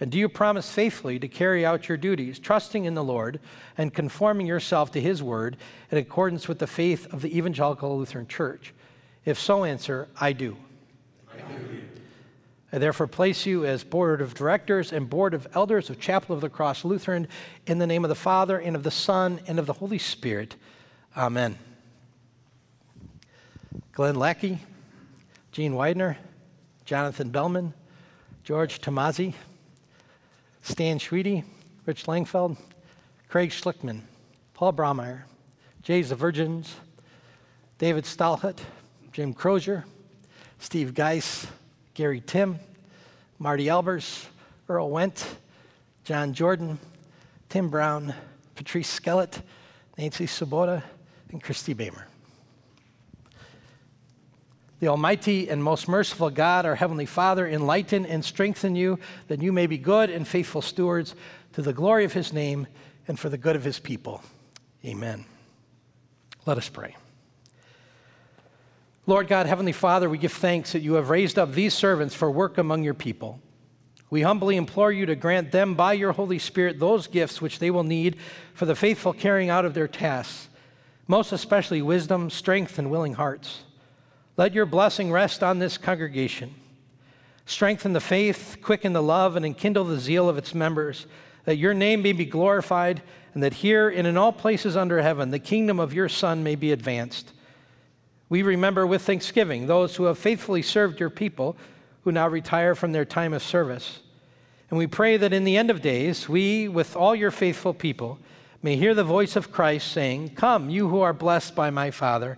[0.00, 3.40] And do you promise faithfully to carry out your duties, trusting in the Lord
[3.78, 5.56] and conforming yourself to His word
[5.90, 8.73] in accordance with the faith of the Evangelical Lutheran Church?
[9.24, 10.56] If so, answer, I do.
[11.32, 11.82] I do.
[12.72, 16.40] I therefore place you as board of directors and board of elders of Chapel of
[16.40, 17.28] the Cross Lutheran
[17.66, 20.56] in the name of the Father and of the Son and of the Holy Spirit.
[21.16, 21.56] Amen.
[23.92, 24.58] Glenn Lackey,
[25.52, 26.18] Gene Widener,
[26.84, 27.72] Jonathan Bellman,
[28.42, 29.34] George Tomazzi,
[30.62, 31.44] Stan Schweedy,
[31.86, 32.56] Rich Langfeld,
[33.28, 34.00] Craig Schlickman,
[34.52, 35.22] Paul Braumeyer,
[35.82, 36.74] Jay Virgins,
[37.78, 38.58] David Stahlhut,
[39.14, 39.84] Jim Crozier,
[40.58, 41.46] Steve Geis,
[41.94, 42.58] Gary Tim,
[43.38, 44.26] Marty Albers,
[44.68, 45.24] Earl Wendt,
[46.02, 46.80] John Jordan,
[47.48, 48.12] Tim Brown,
[48.56, 49.40] Patrice Skellett,
[49.96, 50.82] Nancy Sabota,
[51.30, 52.06] and Christy Bamer.
[54.80, 58.98] The Almighty and most merciful God, our Heavenly Father, enlighten and strengthen you
[59.28, 61.14] that you may be good and faithful stewards
[61.52, 62.66] to the glory of His name
[63.06, 64.24] and for the good of His people.
[64.84, 65.24] Amen.
[66.46, 66.96] Let us pray.
[69.06, 72.30] Lord God, Heavenly Father, we give thanks that you have raised up these servants for
[72.30, 73.38] work among your people.
[74.08, 77.70] We humbly implore you to grant them by your Holy Spirit those gifts which they
[77.70, 78.16] will need
[78.54, 80.48] for the faithful carrying out of their tasks,
[81.06, 83.64] most especially wisdom, strength, and willing hearts.
[84.38, 86.54] Let your blessing rest on this congregation.
[87.44, 91.06] Strengthen the faith, quicken the love, and enkindle the zeal of its members,
[91.44, 93.02] that your name may be glorified,
[93.34, 96.54] and that here and in all places under heaven the kingdom of your Son may
[96.54, 97.32] be advanced.
[98.34, 101.56] We remember with thanksgiving those who have faithfully served your people
[102.02, 104.00] who now retire from their time of service.
[104.68, 108.18] And we pray that in the end of days, we, with all your faithful people,
[108.60, 112.36] may hear the voice of Christ saying, Come, you who are blessed by my Father,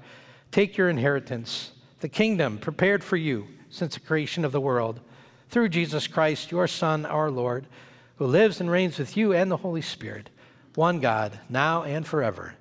[0.52, 5.00] take your inheritance, the kingdom prepared for you since the creation of the world,
[5.48, 7.68] through Jesus Christ, your Son, our Lord,
[8.16, 10.28] who lives and reigns with you and the Holy Spirit,
[10.74, 12.54] one God, now and forever.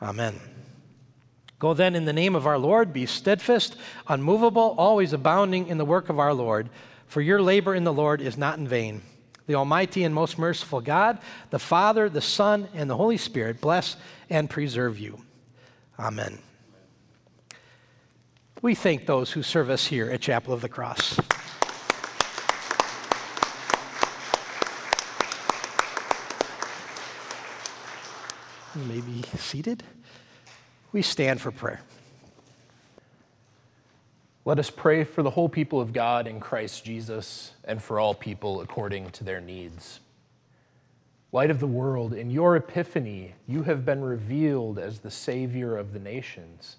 [0.00, 0.51] Amen.
[1.62, 3.76] Go then in the name of our Lord, be steadfast,
[4.08, 6.68] unmovable, always abounding in the work of our Lord,
[7.06, 9.00] for your labor in the Lord is not in vain.
[9.46, 13.96] The Almighty and most merciful God, the Father, the Son, and the Holy Spirit bless
[14.28, 15.20] and preserve you.
[16.00, 16.40] Amen.
[18.60, 21.20] We thank those who serve us here at Chapel of the Cross.
[28.74, 29.84] You may be seated
[30.92, 31.80] we stand for prayer.
[34.44, 38.12] Let us pray for the whole people of God in Christ Jesus and for all
[38.12, 40.00] people according to their needs.
[41.30, 45.92] Light of the world, in your epiphany, you have been revealed as the Savior of
[45.92, 46.76] the nations.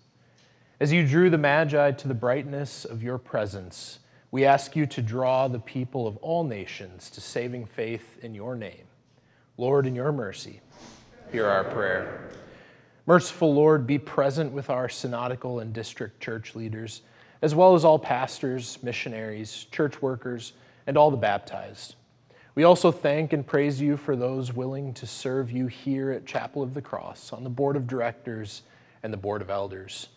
[0.79, 3.99] As you drew the Magi to the brightness of your presence,
[4.29, 8.55] we ask you to draw the people of all nations to saving faith in your
[8.55, 8.85] name.
[9.57, 10.59] Lord, in your mercy,
[11.31, 12.29] hear our prayer.
[13.05, 17.01] Merciful Lord, be present with our synodical and district church leaders,
[17.41, 20.53] as well as all pastors, missionaries, church workers,
[20.87, 21.95] and all the baptized.
[22.55, 26.63] We also thank and praise you for those willing to serve you here at Chapel
[26.63, 28.61] of the Cross on the board of directors
[29.01, 30.07] and the board of elders.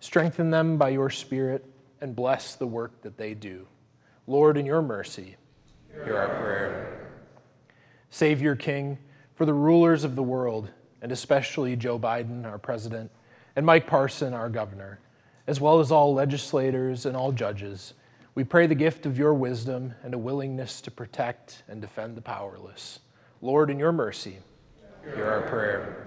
[0.00, 1.64] Strengthen them by your Spirit
[2.00, 3.68] and bless the work that they do.
[4.26, 5.36] Lord, in your mercy,
[5.92, 7.10] hear our prayer.
[8.10, 8.98] Savior King,
[9.36, 10.70] for the rulers of the world,
[11.02, 13.10] and especially Joe Biden, our president,
[13.56, 15.00] and Mike Parson, our governor,
[15.46, 17.92] as well as all legislators and all judges.
[18.34, 22.22] We pray the gift of your wisdom and a willingness to protect and defend the
[22.22, 23.00] powerless.
[23.42, 24.38] Lord, in your mercy,
[25.14, 26.06] hear our prayer.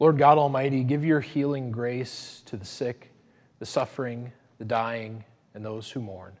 [0.00, 3.12] Lord God Almighty, give your healing grace to the sick,
[3.60, 6.32] the suffering, the dying, and those who mourn.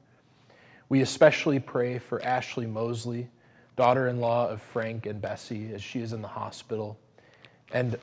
[0.88, 3.28] We especially pray for Ashley Mosley,
[3.76, 6.98] daughter in law of Frank and Bessie, as she is in the hospital
[7.72, 7.98] and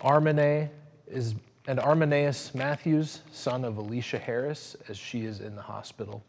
[0.00, 0.70] Armene
[1.06, 1.34] is
[1.66, 6.24] and Armaneus Matthews, son of Alicia Harris, as she is in the hospital.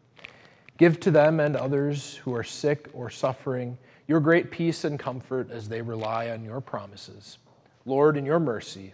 [0.77, 5.49] Give to them and others who are sick or suffering your great peace and comfort
[5.49, 7.37] as they rely on your promises.
[7.85, 8.93] Lord, in your mercy.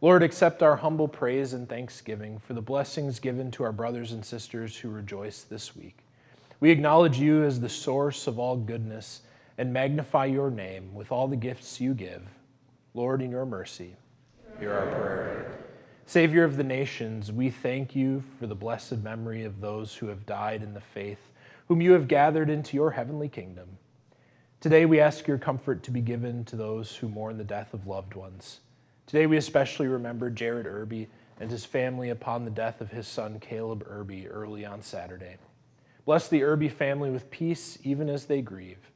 [0.00, 4.24] Lord, accept our humble praise and thanksgiving for the blessings given to our brothers and
[4.24, 5.98] sisters who rejoice this week.
[6.58, 9.20] We acknowledge you as the source of all goodness
[9.58, 12.22] and magnify your name with all the gifts you give.
[12.94, 13.96] Lord, in your mercy,
[14.58, 15.58] hear our prayer.
[16.06, 20.24] Savior of the nations, we thank you for the blessed memory of those who have
[20.24, 21.32] died in the faith,
[21.68, 23.78] whom you have gathered into your heavenly kingdom.
[24.60, 27.86] Today we ask your comfort to be given to those who mourn the death of
[27.86, 28.60] loved ones.
[29.06, 33.38] Today we especially remember Jared Irby and his family upon the death of his son
[33.40, 35.36] Caleb Irby early on Saturday.
[36.04, 38.90] Bless the Irby family with peace even as they grieve.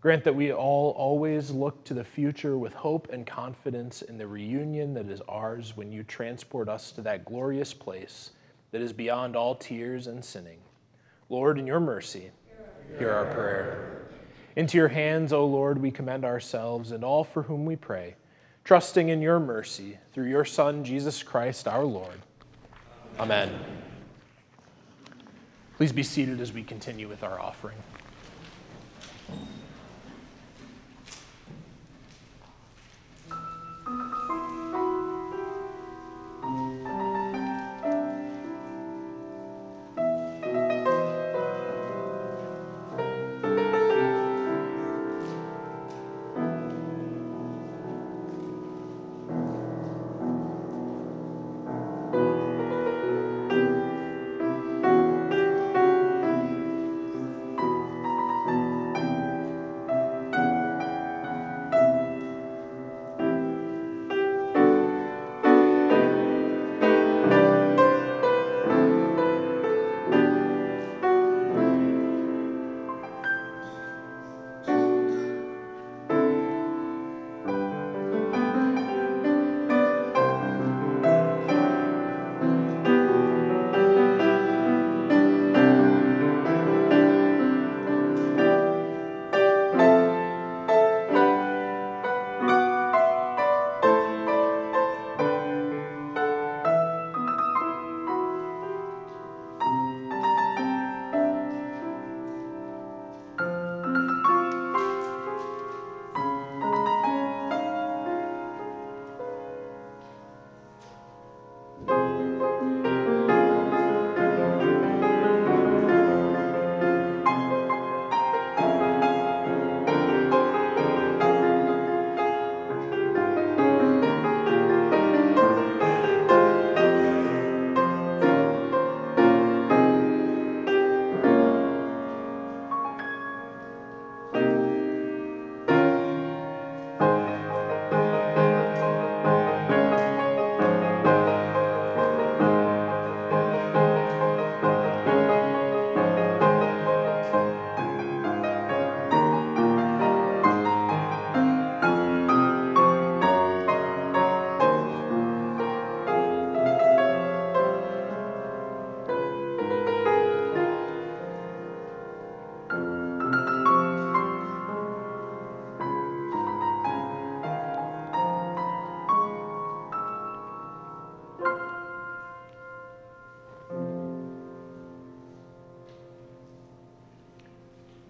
[0.00, 4.26] Grant that we all always look to the future with hope and confidence in the
[4.26, 8.30] reunion that is ours when you transport us to that glorious place
[8.70, 10.58] that is beyond all tears and sinning.
[11.28, 12.30] Lord, in your mercy,
[12.98, 14.06] hear our prayer.
[14.56, 18.16] Into your hands, O Lord, we commend ourselves and all for whom we pray,
[18.64, 22.22] trusting in your mercy through your Son, Jesus Christ our Lord.
[23.18, 23.50] Amen.
[25.76, 27.76] Please be seated as we continue with our offering.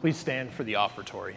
[0.01, 1.37] Please stand for the offertory.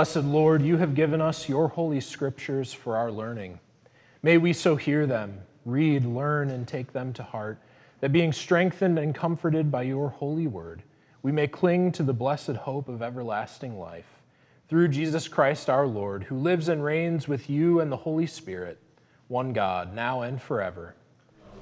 [0.00, 3.60] Blessed Lord, you have given us your holy scriptures for our learning.
[4.22, 7.58] May we so hear them, read, learn, and take them to heart,
[8.00, 10.84] that being strengthened and comforted by your holy word,
[11.22, 14.06] we may cling to the blessed hope of everlasting life.
[14.70, 18.78] Through Jesus Christ our Lord, who lives and reigns with you and the Holy Spirit,
[19.28, 20.94] one God, now and forever.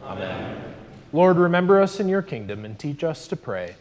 [0.04, 0.76] Amen.
[1.12, 3.74] Lord, remember us in your kingdom and teach us to pray.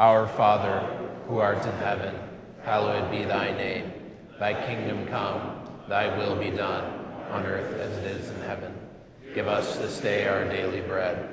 [0.00, 0.80] Our Father,
[1.28, 2.16] who art in heaven,
[2.62, 3.92] hallowed be thy name.
[4.38, 6.84] Thy kingdom come, thy will be done,
[7.30, 8.72] on earth as it is in heaven.
[9.34, 11.28] Give us this day our daily bread,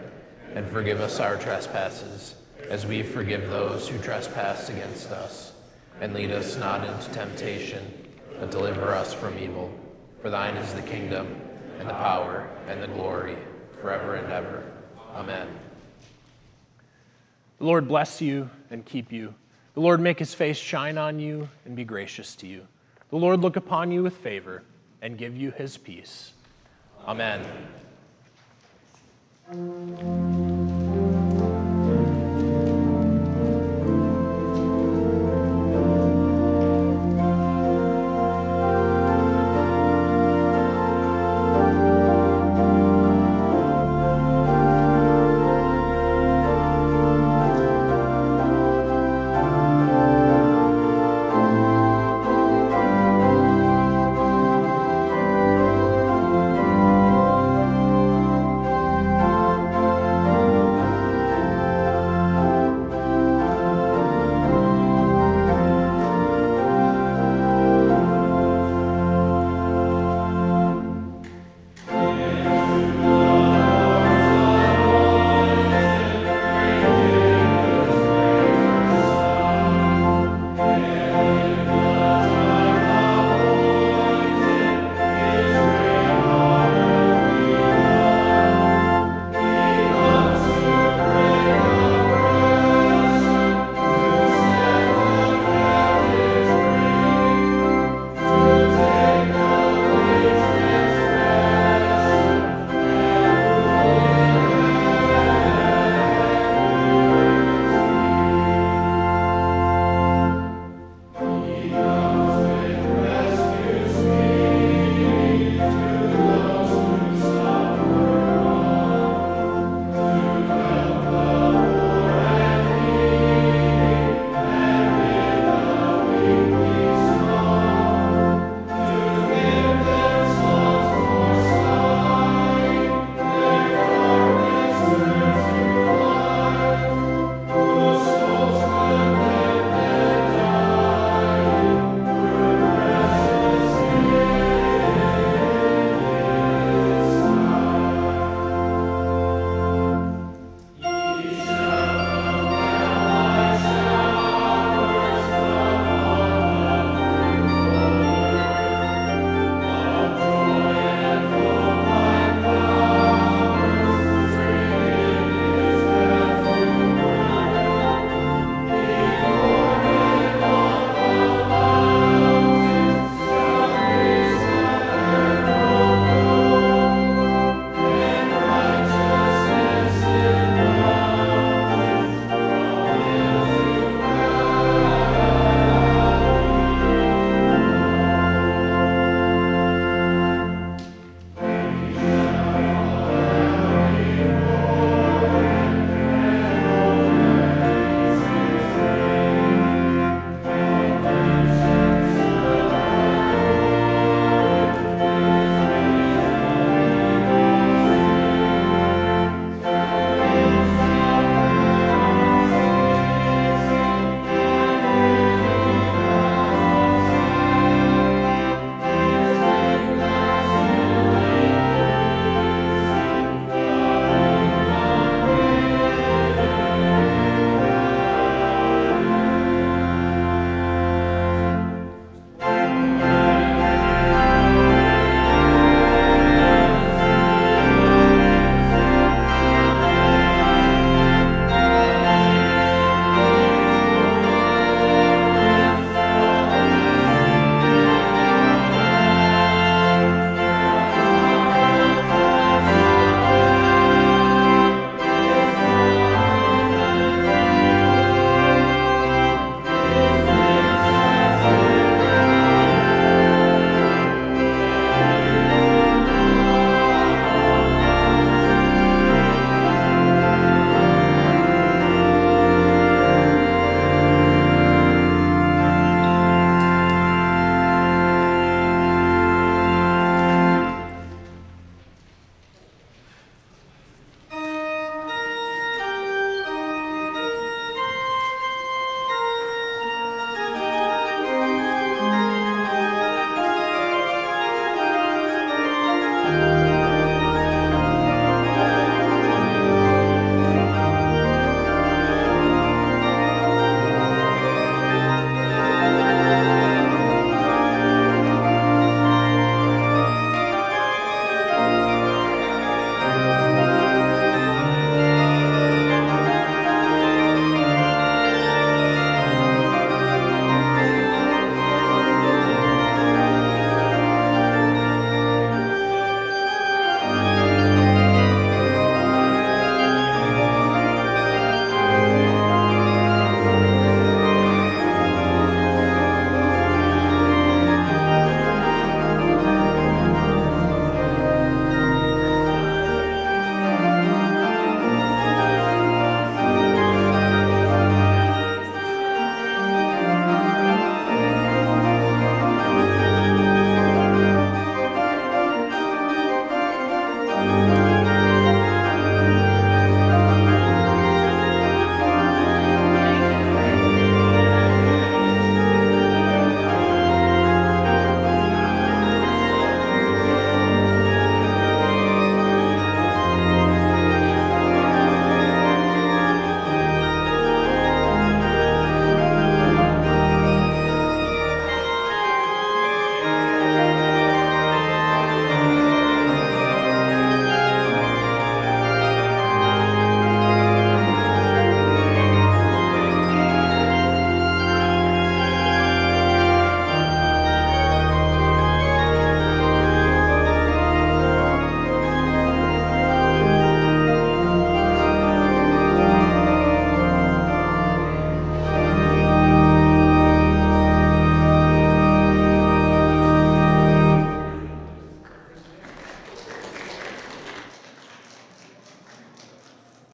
[0.54, 2.36] and forgive us our trespasses,
[2.70, 5.54] as we forgive those who trespass against us.
[6.02, 8.10] And lead us not into temptation,
[8.40, 9.74] but deliver us from evil.
[10.22, 11.40] For thine is the kingdom,
[11.80, 13.38] and the power, and the glory,
[13.82, 14.64] forever and ever.
[15.14, 15.48] Amen.
[17.60, 19.34] The Lord bless you and keep you.
[19.76, 22.66] The Lord make his face shine on you and be gracious to you.
[23.10, 24.64] The Lord look upon you with favor
[25.02, 26.32] and give you his peace.
[27.06, 27.46] Amen.